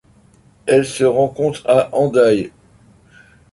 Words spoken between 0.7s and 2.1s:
se rencontre à